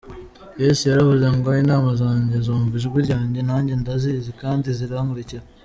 [0.63, 5.43] Yesu yaravuze ngo “intama zanjye zumva ijwi ryanjye, nanjye ndazizi kandi zirankurikira.